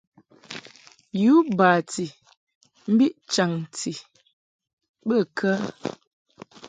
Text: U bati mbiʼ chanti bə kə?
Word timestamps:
U 1.33 1.35
bati 1.57 2.05
mbiʼ 2.93 3.13
chanti 3.33 3.91
bə 5.07 5.15
kə? 5.37 5.51